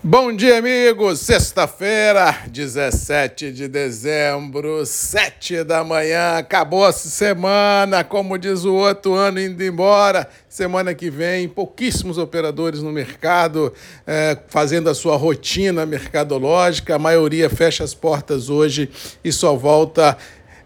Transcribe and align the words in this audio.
Bom 0.00 0.32
dia, 0.32 0.58
amigos! 0.58 1.18
Sexta-feira, 1.18 2.44
17 2.46 3.50
de 3.50 3.66
dezembro, 3.66 4.86
7 4.86 5.64
da 5.64 5.82
manhã, 5.82 6.38
acabou 6.38 6.84
a 6.84 6.92
semana, 6.92 8.04
como 8.04 8.38
diz 8.38 8.64
o 8.64 8.74
outro 8.74 9.14
ano 9.14 9.40
indo 9.40 9.60
embora. 9.60 10.28
Semana 10.48 10.94
que 10.94 11.10
vem, 11.10 11.48
pouquíssimos 11.48 12.16
operadores 12.16 12.80
no 12.80 12.92
mercado 12.92 13.72
é, 14.06 14.38
fazendo 14.46 14.88
a 14.88 14.94
sua 14.94 15.16
rotina 15.16 15.84
mercadológica. 15.84 16.94
A 16.94 16.98
maioria 16.98 17.50
fecha 17.50 17.82
as 17.82 17.92
portas 17.92 18.48
hoje 18.48 18.88
e 19.24 19.32
só 19.32 19.56
volta 19.56 20.16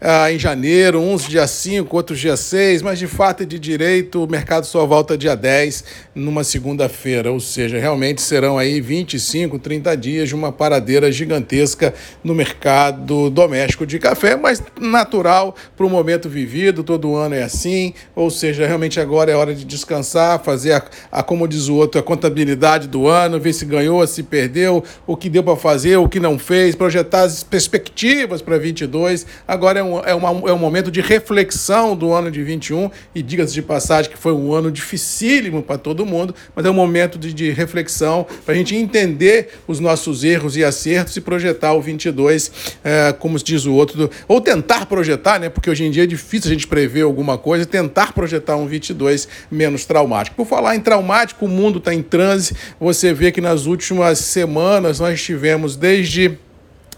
ah, 0.04 0.32
em 0.32 0.38
janeiro, 0.38 0.98
uns 0.98 1.28
dia 1.28 1.46
5, 1.46 1.94
outros 1.94 2.18
dia 2.18 2.36
6, 2.36 2.82
mas 2.82 2.98
de 2.98 3.06
fato 3.06 3.44
e 3.44 3.46
de 3.46 3.56
direito 3.56 4.24
o 4.24 4.28
mercado 4.28 4.66
só 4.66 4.84
volta 4.84 5.16
dia 5.16 5.36
10, 5.36 5.84
numa 6.12 6.42
segunda-feira, 6.42 7.30
ou 7.30 7.38
seja, 7.38 7.78
realmente 7.78 8.20
serão 8.20 8.58
aí 8.58 8.80
25, 8.80 9.60
30 9.60 9.96
dias 9.96 10.28
de 10.28 10.34
uma 10.34 10.50
paradeira 10.50 11.12
gigantesca 11.12 11.94
no 12.24 12.34
mercado 12.34 13.30
doméstico 13.30 13.86
de 13.86 14.00
café, 14.00 14.34
mas 14.34 14.60
natural 14.80 15.54
para 15.76 15.86
o 15.86 15.88
momento 15.88 16.28
vivido, 16.28 16.82
todo 16.82 17.14
ano 17.14 17.36
é 17.36 17.44
assim, 17.44 17.94
ou 18.16 18.28
seja, 18.28 18.66
realmente 18.66 18.98
agora 18.98 19.30
é 19.30 19.36
hora 19.36 19.54
de 19.54 19.64
descansar, 19.64 20.42
fazer 20.42 20.72
a, 20.72 20.82
a 21.12 21.22
como 21.22 21.46
diz 21.46 21.68
o 21.68 21.76
outro, 21.76 22.00
a 22.00 22.02
contabilidade 22.02 22.88
do 22.88 23.06
ano, 23.06 23.38
ver 23.38 23.52
se 23.52 23.64
ganhou, 23.64 24.04
se 24.08 24.24
perdeu, 24.24 24.82
o 25.06 25.16
que 25.16 25.28
deu 25.28 25.44
para 25.44 25.54
fazer, 25.54 25.96
o 25.98 26.08
que 26.08 26.18
não 26.18 26.40
fez, 26.40 26.74
projetar 26.74 27.22
as 27.22 27.44
perspectivas 27.44 28.42
para 28.42 28.58
22. 28.58 29.24
Agora 29.46 29.78
é 29.78 29.82
um 29.82 29.91
é, 30.00 30.14
uma, 30.14 30.28
é 30.48 30.52
um 30.52 30.58
momento 30.58 30.90
de 30.90 31.00
reflexão 31.00 31.96
do 31.96 32.12
ano 32.12 32.30
de 32.30 32.42
21, 32.42 32.90
e 33.14 33.22
diga-se 33.22 33.52
de 33.52 33.62
passagem 33.62 34.10
que 34.10 34.18
foi 34.18 34.32
um 34.32 34.52
ano 34.52 34.70
dificílimo 34.70 35.62
para 35.62 35.78
todo 35.78 36.06
mundo, 36.06 36.34
mas 36.54 36.64
é 36.64 36.70
um 36.70 36.74
momento 36.74 37.18
de, 37.18 37.32
de 37.32 37.50
reflexão 37.50 38.26
para 38.44 38.54
a 38.54 38.56
gente 38.56 38.74
entender 38.74 39.60
os 39.66 39.80
nossos 39.80 40.24
erros 40.24 40.56
e 40.56 40.64
acertos 40.64 41.16
e 41.16 41.20
projetar 41.20 41.72
o 41.72 41.80
22, 41.80 42.52
é, 42.84 43.12
como 43.12 43.38
diz 43.38 43.64
o 43.64 43.72
outro, 43.72 43.96
do, 43.96 44.10
ou 44.28 44.40
tentar 44.40 44.86
projetar, 44.86 45.38
né, 45.38 45.48
porque 45.48 45.68
hoje 45.68 45.84
em 45.84 45.90
dia 45.90 46.04
é 46.04 46.06
difícil 46.06 46.50
a 46.50 46.52
gente 46.52 46.66
prever 46.66 47.02
alguma 47.02 47.36
coisa, 47.36 47.66
tentar 47.66 48.12
projetar 48.12 48.56
um 48.56 48.66
22 48.66 49.28
menos 49.50 49.84
traumático. 49.84 50.36
Por 50.36 50.46
falar 50.46 50.76
em 50.76 50.80
traumático, 50.80 51.44
o 51.44 51.48
mundo 51.48 51.78
está 51.78 51.92
em 51.92 52.02
transe, 52.02 52.54
você 52.78 53.12
vê 53.12 53.32
que 53.32 53.40
nas 53.40 53.66
últimas 53.66 54.18
semanas 54.18 55.00
nós 55.00 55.22
tivemos 55.22 55.76
desde 55.76 56.38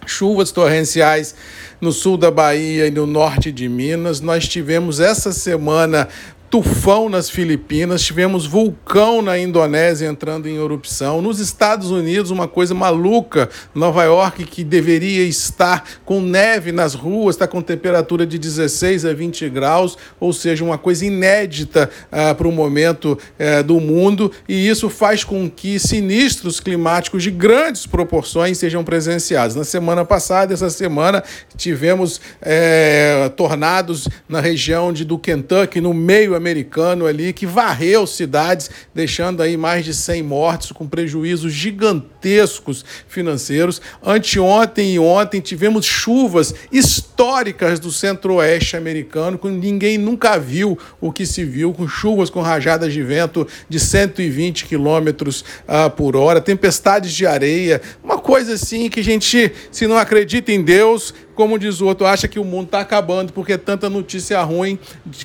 chuvas 0.06 0.50
torrenciais 0.50 1.34
no 1.80 1.92
sul 1.92 2.16
da 2.16 2.30
Bahia 2.30 2.86
e 2.86 2.90
no 2.90 3.06
norte 3.06 3.52
de 3.52 3.68
Minas. 3.68 4.20
Nós 4.20 4.48
tivemos 4.48 5.00
essa 5.00 5.32
semana 5.32 6.08
tufão 6.50 7.08
nas 7.08 7.28
Filipinas, 7.28 8.02
tivemos 8.02 8.46
vulcão 8.46 9.20
na 9.20 9.38
Indonésia 9.38 10.06
entrando 10.06 10.48
em 10.48 10.56
erupção. 10.56 11.20
Nos 11.20 11.40
Estados 11.40 11.90
Unidos, 11.90 12.30
uma 12.30 12.46
coisa 12.46 12.74
maluca, 12.74 13.48
Nova 13.74 14.04
York, 14.04 14.44
que 14.44 14.62
deveria 14.62 15.24
estar 15.24 15.84
com 16.04 16.20
neve 16.20 16.70
nas 16.70 16.94
ruas, 16.94 17.34
está 17.34 17.46
com 17.46 17.60
temperatura 17.60 18.26
de 18.26 18.38
16 18.38 19.04
a 19.04 19.12
20 19.12 19.48
graus, 19.48 19.96
ou 20.20 20.32
seja, 20.32 20.64
uma 20.64 20.78
coisa 20.78 21.06
inédita 21.06 21.90
uh, 22.06 22.34
para 22.34 22.46
o 22.46 22.52
momento 22.52 23.18
uh, 23.18 23.62
do 23.64 23.80
mundo, 23.80 24.30
e 24.48 24.68
isso 24.68 24.88
faz 24.88 25.24
com 25.24 25.50
que 25.50 25.78
sinistros 25.78 26.60
climáticos 26.60 27.22
de 27.22 27.30
grandes 27.30 27.86
proporções 27.86 28.58
sejam 28.58 28.84
presenciados. 28.84 29.56
Na 29.56 29.64
semana 29.64 30.04
passada, 30.04 30.54
essa 30.54 30.70
semana, 30.70 31.22
tivemos 31.56 32.18
uh, 32.18 33.30
tornados 33.30 34.08
na 34.28 34.40
região 34.40 34.92
de, 34.92 35.04
do 35.04 35.18
Kentucky, 35.18 35.80
no 35.80 35.92
meio 35.92 36.33
americano 36.34 37.06
ali 37.06 37.32
que 37.32 37.46
varreu 37.46 38.06
cidades, 38.06 38.70
deixando 38.94 39.42
aí 39.42 39.56
mais 39.56 39.84
de 39.84 39.94
100 39.94 40.22
mortos, 40.22 40.72
com 40.72 40.86
prejuízos 40.86 41.52
gigantescos 41.52 42.84
financeiros. 43.08 43.80
Anteontem 44.02 44.94
e 44.94 44.98
ontem 44.98 45.40
tivemos 45.40 45.84
chuvas 45.84 46.54
históricas 46.70 47.78
do 47.78 47.90
centro-oeste 47.90 48.76
americano, 48.76 49.38
que 49.38 49.48
ninguém 49.48 49.98
nunca 49.98 50.38
viu 50.38 50.78
o 51.00 51.12
que 51.12 51.26
se 51.26 51.44
viu, 51.44 51.72
com 51.72 51.86
chuvas 51.88 52.30
com 52.30 52.40
rajadas 52.40 52.92
de 52.92 53.02
vento 53.02 53.46
de 53.68 53.78
120 53.78 54.66
quilômetros 54.66 55.44
uh, 55.68 55.90
por 55.90 56.16
hora, 56.16 56.40
tempestades 56.40 57.12
de 57.12 57.26
areia, 57.26 57.80
uma 58.02 58.18
coisa 58.18 58.54
assim 58.54 58.88
que 58.88 59.00
a 59.00 59.04
gente, 59.04 59.52
se 59.70 59.86
não 59.86 59.96
acredita 59.96 60.52
em 60.52 60.62
Deus, 60.62 61.14
como 61.34 61.58
diz 61.58 61.80
o 61.80 61.86
outro, 61.86 62.06
acha 62.06 62.28
que 62.28 62.38
o 62.38 62.44
mundo 62.44 62.66
está 62.66 62.80
acabando 62.80 63.32
porque 63.32 63.54
é 63.54 63.58
tanta 63.58 63.90
notícia 63.90 64.40
ruim 64.42 64.78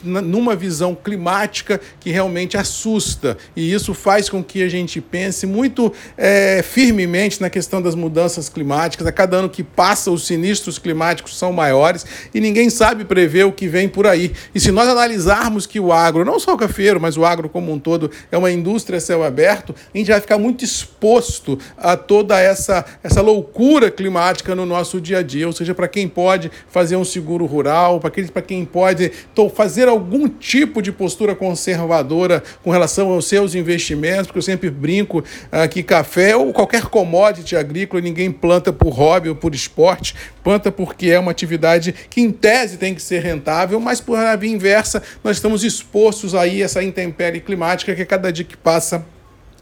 numa 0.03 0.55
visão 0.55 0.95
climática 0.95 1.79
que 1.99 2.09
realmente 2.09 2.57
assusta. 2.57 3.37
E 3.55 3.71
isso 3.71 3.93
faz 3.93 4.29
com 4.29 4.43
que 4.43 4.63
a 4.63 4.69
gente 4.69 4.99
pense 4.99 5.45
muito 5.45 5.91
é, 6.17 6.61
firmemente 6.63 7.41
na 7.41 7.49
questão 7.49 7.81
das 7.81 7.95
mudanças 7.95 8.49
climáticas. 8.49 9.07
A 9.07 9.11
cada 9.11 9.37
ano 9.37 9.49
que 9.49 9.63
passa, 9.63 10.11
os 10.11 10.25
sinistros 10.25 10.77
climáticos 10.77 11.37
são 11.37 11.53
maiores 11.53 12.05
e 12.33 12.39
ninguém 12.39 12.69
sabe 12.69 13.05
prever 13.05 13.45
o 13.45 13.51
que 13.51 13.67
vem 13.67 13.87
por 13.87 14.07
aí. 14.07 14.31
E 14.53 14.59
se 14.59 14.71
nós 14.71 14.87
analisarmos 14.87 15.65
que 15.65 15.79
o 15.79 15.91
agro, 15.91 16.25
não 16.25 16.39
só 16.39 16.53
o 16.53 16.57
cafeiro, 16.57 16.99
mas 16.99 17.17
o 17.17 17.25
agro 17.25 17.49
como 17.49 17.71
um 17.71 17.79
todo, 17.79 18.11
é 18.31 18.37
uma 18.37 18.51
indústria 18.51 18.97
a 18.97 19.01
céu 19.01 19.23
aberto, 19.23 19.73
a 19.93 19.97
gente 19.97 20.11
vai 20.11 20.19
ficar 20.19 20.37
muito 20.37 20.63
exposto 20.63 21.57
a 21.77 21.95
toda 21.95 22.39
essa, 22.39 22.85
essa 23.03 23.21
loucura 23.21 23.91
climática 23.91 24.55
no 24.55 24.65
nosso 24.65 24.99
dia 24.99 25.19
a 25.19 25.23
dia. 25.23 25.47
Ou 25.47 25.53
seja, 25.53 25.73
para 25.73 25.87
quem 25.87 25.98
quem 25.99 26.07
pode 26.07 26.49
fazer 26.69 26.95
um 26.95 27.03
seguro 27.03 27.45
rural, 27.45 27.99
para 27.99 28.41
quem 28.41 28.63
pode 28.63 29.11
fazer 29.53 29.87
algum 29.87 30.29
tipo 30.29 30.81
de 30.81 30.91
postura 30.91 31.35
conservadora 31.35 32.41
com 32.63 32.71
relação 32.71 33.11
aos 33.11 33.25
seus 33.27 33.53
investimentos, 33.53 34.27
porque 34.27 34.39
eu 34.39 34.43
sempre 34.43 34.69
brinco 34.69 35.19
uh, 35.19 35.67
que 35.69 35.83
café 35.83 36.35
ou 36.35 36.53
qualquer 36.53 36.83
commodity 36.83 37.55
agrícola 37.55 38.01
ninguém 38.01 38.31
planta 38.31 38.71
por 38.71 38.89
hobby 38.89 39.29
ou 39.29 39.35
por 39.35 39.53
esporte, 39.53 40.15
planta 40.41 40.71
porque 40.71 41.07
é 41.09 41.19
uma 41.19 41.31
atividade 41.31 41.93
que 42.09 42.21
em 42.21 42.31
tese 42.31 42.77
tem 42.77 42.95
que 42.95 43.01
ser 43.01 43.21
rentável, 43.21 43.79
mas 43.79 43.99
por 43.99 44.17
via 44.37 44.49
inversa 44.49 45.03
nós 45.23 45.37
estamos 45.37 45.63
expostos 45.63 46.33
aí 46.33 46.61
a 46.61 46.65
essa 46.65 46.81
intempérie 46.81 47.41
climática 47.41 47.93
que 47.93 48.05
cada 48.05 48.31
dia 48.31 48.45
que 48.45 48.55
passa 48.55 49.05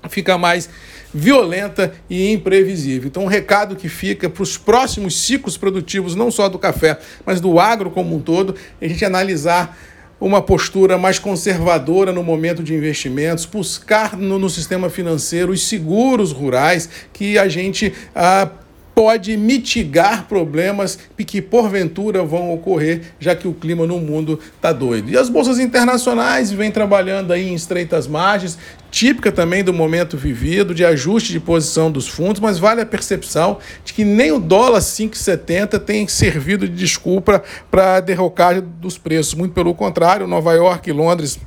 fica 0.09 0.38
mais 0.38 0.69
violenta 1.13 1.94
e 2.09 2.31
imprevisível. 2.31 3.07
Então, 3.07 3.23
um 3.23 3.28
recado 3.28 3.75
que 3.75 3.90
fica 3.90 4.29
para 4.29 4.44
os 4.44 4.57
próximos 4.57 5.19
ciclos 5.19 5.57
produtivos, 5.57 6.16
não 6.16 6.29
só 6.29 6.50
do 6.50 6.59
café, 6.59 7.00
mas 7.25 7.40
do 7.40 7.59
agro 7.59 7.90
como 7.90 8.16
um 8.16 8.19
todo, 8.19 8.56
é 8.79 8.85
a 8.85 8.90
gente 8.90 9.06
analisar 9.06 9.78
uma 10.19 10.41
postura 10.41 10.97
mais 10.97 11.19
conservadora 11.19 12.12
no 12.12 12.23
momento 12.23 12.63
de 12.63 12.73
investimentos, 12.73 13.45
buscar 13.45 14.18
no, 14.18 14.40
no 14.40 14.50
sistema 14.50 14.90
financeiro 14.90 15.51
os 15.51 15.68
seguros 15.68 16.31
rurais 16.31 16.89
que 17.13 17.38
a 17.38 17.47
gente 17.47 17.94
ah, 18.16 18.50
pode 18.97 19.37
mitigar 19.37 20.25
problemas 20.27 20.97
que 21.15 21.39
porventura 21.39 22.23
vão 22.23 22.51
ocorrer, 22.51 23.13
já 23.19 23.35
que 23.35 23.47
o 23.47 23.53
clima 23.53 23.85
no 23.85 23.99
mundo 23.99 24.39
está 24.55 24.73
doido. 24.73 25.11
E 25.11 25.15
as 25.15 25.29
bolsas 25.29 25.59
internacionais 25.59 26.51
vêm 26.51 26.71
trabalhando 26.71 27.31
aí 27.31 27.47
em 27.47 27.53
estreitas 27.53 28.07
margens, 28.07 28.57
típica 28.89 29.31
também 29.31 29.63
do 29.63 29.71
momento 29.71 30.17
vivido, 30.17 30.73
de 30.73 30.83
ajuste 30.83 31.31
de 31.31 31.39
posição 31.39 31.91
dos 31.91 32.07
fundos, 32.07 32.41
mas 32.41 32.57
vale 32.57 32.81
a 32.81 32.87
percepção 32.87 33.59
de 33.85 33.93
que 33.93 34.03
nem 34.03 34.31
o 34.31 34.39
dólar 34.39 34.79
5,70 34.79 35.77
tem 35.77 36.07
servido 36.07 36.67
de 36.67 36.73
desculpa 36.75 37.43
para 37.69 37.97
a 37.97 37.99
derrocagem 37.99 38.63
dos 38.81 38.97
preços. 38.97 39.35
Muito 39.35 39.53
pelo 39.53 39.75
contrário, 39.75 40.25
Nova 40.25 40.53
York 40.53 40.89
e 40.89 40.93
Londres 40.93 41.39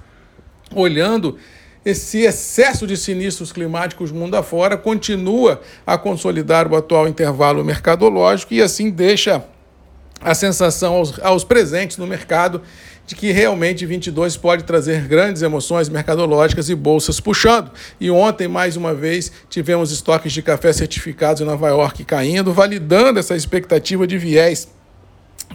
olhando 0.73 1.37
esse 1.85 2.19
excesso 2.19 2.87
de 2.87 2.97
sinistros 2.97 3.53
climáticos 3.53 4.13
mundo 4.13 4.35
afora 4.37 4.77
continua 4.77 5.61
a 5.87 5.97
consolidar 5.97 6.71
o 6.71 6.77
atual 6.77 7.09
intervalo 7.09 7.65
mercadológico 7.65 8.53
e 8.53 8.61
assim 8.61 8.91
deixa 8.91 9.45
a 10.21 10.35
sensação 10.35 10.95
aos, 10.95 11.19
aos 11.21 11.45
presentes 11.45 11.97
no 11.97 12.07
mercado 12.07 12.61
de 13.07 13.17
que 13.17 13.33
realmente 13.33 13.85
22 13.87 14.37
pode 14.37 14.65
trazer 14.65 15.09
grandes 15.09 15.43
emoções 15.43 15.89
mercadológicas 15.89 16.69
e 16.69 16.75
bolsas 16.75 17.19
puxando. 17.19 17.71
E 17.99 18.09
ontem, 18.09 18.47
mais 18.47 18.77
uma 18.77 18.95
vez, 18.95 19.33
tivemos 19.49 19.91
estoques 19.91 20.33
de 20.33 20.43
café 20.43 20.73
certificados 20.73 21.43
em 21.43 21.45
Nova 21.45 21.69
York 21.71 22.05
caindo, 22.05 22.53
validando 22.53 23.19
essa 23.19 23.35
expectativa 23.35 24.07
de 24.07 24.17
viés 24.17 24.69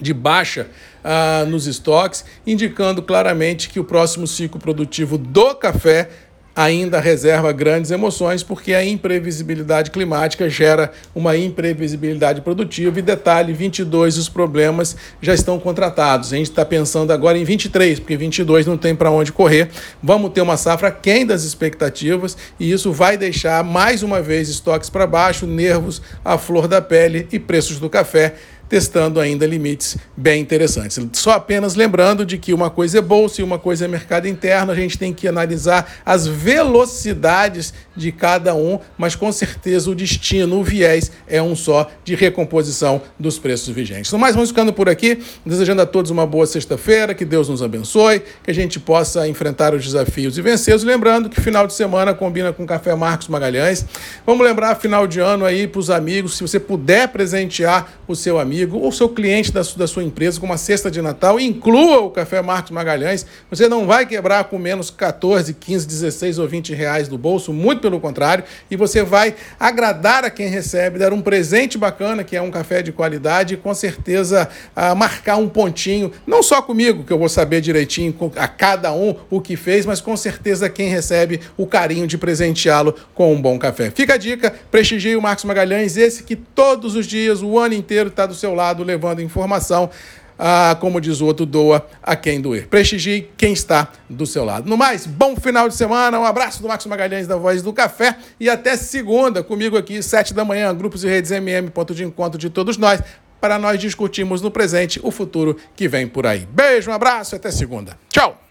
de 0.00 0.12
baixa 0.12 0.68
ah, 1.02 1.44
nos 1.46 1.66
estoques, 1.66 2.24
indicando 2.46 3.02
claramente 3.02 3.68
que 3.68 3.80
o 3.80 3.84
próximo 3.84 4.26
ciclo 4.26 4.60
produtivo 4.60 5.16
do 5.16 5.54
café 5.54 6.08
ainda 6.56 6.98
reserva 6.98 7.52
grandes 7.52 7.90
emoções, 7.90 8.42
porque 8.42 8.72
a 8.72 8.82
imprevisibilidade 8.82 9.90
climática 9.90 10.48
gera 10.48 10.90
uma 11.14 11.36
imprevisibilidade 11.36 12.40
produtiva. 12.40 12.98
E 12.98 13.02
detalhe: 13.02 13.52
22 13.52 14.16
os 14.16 14.28
problemas 14.30 14.96
já 15.20 15.34
estão 15.34 15.58
contratados. 15.58 16.32
A 16.32 16.36
gente 16.36 16.50
está 16.50 16.64
pensando 16.64 17.12
agora 17.12 17.36
em 17.36 17.44
23, 17.44 18.00
porque 18.00 18.16
22 18.16 18.66
não 18.66 18.78
tem 18.78 18.94
para 18.94 19.10
onde 19.10 19.30
correr. 19.30 19.68
Vamos 20.02 20.32
ter 20.32 20.40
uma 20.40 20.56
safra 20.56 20.90
quem 20.90 21.26
das 21.26 21.44
expectativas 21.44 22.36
e 22.58 22.72
isso 22.72 22.90
vai 22.90 23.18
deixar 23.18 23.62
mais 23.62 24.02
uma 24.02 24.22
vez 24.22 24.48
estoques 24.48 24.88
para 24.88 25.06
baixo, 25.06 25.46
nervos 25.46 26.00
à 26.24 26.38
flor 26.38 26.66
da 26.66 26.80
pele 26.80 27.28
e 27.30 27.38
preços 27.38 27.78
do 27.78 27.90
café 27.90 28.34
testando 28.68 29.20
ainda 29.20 29.46
limites 29.46 29.96
bem 30.16 30.40
interessantes. 30.40 30.98
Só 31.12 31.32
apenas 31.32 31.74
lembrando 31.74 32.24
de 32.24 32.38
que 32.38 32.52
uma 32.52 32.70
coisa 32.70 32.98
é 32.98 33.00
bolsa 33.00 33.40
e 33.40 33.44
uma 33.44 33.58
coisa 33.58 33.84
é 33.84 33.88
mercado 33.88 34.26
interno, 34.26 34.72
a 34.72 34.74
gente 34.74 34.98
tem 34.98 35.12
que 35.12 35.28
analisar 35.28 36.00
as 36.04 36.26
velocidades 36.26 37.72
de 37.94 38.10
cada 38.12 38.54
um, 38.54 38.78
mas 38.98 39.14
com 39.14 39.30
certeza 39.30 39.90
o 39.90 39.94
destino, 39.94 40.58
o 40.58 40.64
viés 40.64 41.12
é 41.26 41.40
um 41.40 41.54
só 41.54 41.90
de 42.04 42.14
recomposição 42.14 43.00
dos 43.18 43.38
preços 43.38 43.74
vigentes. 43.74 44.10
No 44.12 44.18
mais, 44.18 44.34
vamos 44.34 44.50
ficando 44.50 44.72
por 44.72 44.88
aqui, 44.88 45.18
desejando 45.44 45.82
a 45.82 45.86
todos 45.86 46.10
uma 46.10 46.26
boa 46.26 46.46
sexta-feira, 46.46 47.14
que 47.14 47.24
Deus 47.24 47.48
nos 47.48 47.62
abençoe, 47.62 48.22
que 48.42 48.50
a 48.50 48.54
gente 48.54 48.80
possa 48.80 49.28
enfrentar 49.28 49.74
os 49.74 49.84
desafios 49.84 50.36
e 50.36 50.42
vencê-los. 50.42 50.84
Lembrando 50.84 51.28
que 51.28 51.40
final 51.40 51.66
de 51.66 51.72
semana 51.72 52.14
combina 52.14 52.52
com 52.52 52.66
Café 52.66 52.94
Marcos 52.94 53.28
Magalhães. 53.28 53.84
Vamos 54.26 54.44
lembrar 54.44 54.74
final 54.76 55.06
de 55.06 55.20
ano 55.20 55.44
aí 55.44 55.66
para 55.66 55.78
os 55.78 55.90
amigos, 55.90 56.36
se 56.36 56.42
você 56.42 56.58
puder 56.58 57.08
presentear 57.08 57.92
o 58.06 58.14
seu 58.14 58.38
amigo 58.38 58.55
ou 58.64 58.92
seu 58.92 59.08
cliente 59.08 59.52
da 59.52 59.62
sua, 59.62 59.78
da 59.78 59.86
sua 59.86 60.04
empresa 60.04 60.38
com 60.40 60.46
uma 60.46 60.56
cesta 60.56 60.90
de 60.90 61.02
Natal, 61.02 61.38
inclua 61.38 62.00
o 62.00 62.10
Café 62.10 62.40
Marcos 62.40 62.70
Magalhães. 62.70 63.26
Você 63.50 63.68
não 63.68 63.86
vai 63.86 64.06
quebrar 64.06 64.44
com 64.44 64.58
menos 64.58 64.90
14, 64.90 65.54
15, 65.54 65.86
16 65.86 66.38
ou 66.38 66.48
20 66.48 66.74
reais 66.74 67.08
do 67.08 67.18
bolso, 67.18 67.52
muito 67.52 67.80
pelo 67.80 68.00
contrário, 68.00 68.44
e 68.70 68.76
você 68.76 69.02
vai 69.02 69.34
agradar 69.58 70.24
a 70.24 70.30
quem 70.30 70.48
recebe, 70.48 70.98
dar 70.98 71.12
um 71.12 71.20
presente 71.20 71.76
bacana, 71.76 72.24
que 72.24 72.36
é 72.36 72.42
um 72.42 72.50
café 72.50 72.82
de 72.82 72.92
qualidade, 72.92 73.54
e 73.54 73.56
com 73.56 73.74
certeza 73.74 74.48
ah, 74.74 74.94
marcar 74.94 75.36
um 75.36 75.48
pontinho, 75.48 76.12
não 76.26 76.42
só 76.42 76.62
comigo, 76.62 77.04
que 77.04 77.12
eu 77.12 77.18
vou 77.18 77.28
saber 77.28 77.60
direitinho 77.60 78.14
a 78.36 78.48
cada 78.48 78.92
um 78.92 79.14
o 79.30 79.40
que 79.40 79.56
fez, 79.56 79.84
mas 79.84 80.00
com 80.00 80.16
certeza 80.16 80.68
quem 80.68 80.88
recebe 80.88 81.40
o 81.56 81.66
carinho 81.66 82.06
de 82.06 82.16
presenteá-lo 82.16 82.94
com 83.14 83.32
um 83.32 83.40
bom 83.40 83.58
café. 83.58 83.90
Fica 83.90 84.14
a 84.14 84.16
dica, 84.16 84.54
prestigie 84.70 85.16
o 85.16 85.22
Marcos 85.22 85.44
Magalhães, 85.44 85.96
esse 85.96 86.22
que 86.22 86.36
todos 86.36 86.94
os 86.94 87.06
dias, 87.06 87.42
o 87.42 87.58
ano 87.58 87.74
inteiro, 87.74 88.08
está 88.08 88.26
do 88.26 88.34
seu 88.46 88.54
lado 88.54 88.84
levando 88.84 89.20
informação. 89.20 89.90
Ah, 90.38 90.76
como 90.78 91.00
diz 91.00 91.20
o 91.22 91.26
outro, 91.26 91.46
doa 91.46 91.86
a 92.02 92.14
quem 92.14 92.42
doer. 92.42 92.68
Prestigie 92.68 93.30
quem 93.38 93.54
está 93.54 93.90
do 94.08 94.26
seu 94.26 94.44
lado. 94.44 94.68
No 94.68 94.76
mais, 94.76 95.06
bom 95.06 95.34
final 95.34 95.66
de 95.66 95.74
semana, 95.74 96.20
um 96.20 96.26
abraço 96.26 96.60
do 96.60 96.68
Marcos 96.68 96.86
Magalhães 96.86 97.26
da 97.26 97.36
Voz 97.36 97.62
do 97.62 97.72
Café 97.72 98.16
e 98.38 98.50
até 98.50 98.76
segunda, 98.76 99.42
comigo 99.42 99.78
aqui, 99.78 100.02
sete 100.02 100.34
da 100.34 100.44
manhã, 100.44 100.74
grupos 100.74 101.04
e 101.04 101.08
redes 101.08 101.30
MM, 101.30 101.70
ponto 101.70 101.94
de 101.94 102.04
encontro 102.04 102.38
de 102.38 102.50
todos 102.50 102.76
nós, 102.76 103.02
para 103.40 103.58
nós 103.58 103.80
discutirmos 103.80 104.42
no 104.42 104.50
presente 104.50 105.00
o 105.02 105.10
futuro 105.10 105.56
que 105.74 105.88
vem 105.88 106.06
por 106.06 106.26
aí. 106.26 106.46
Beijo, 106.50 106.90
um 106.90 106.94
abraço 106.94 107.34
e 107.34 107.36
até 107.36 107.50
segunda. 107.50 107.98
Tchau! 108.10 108.45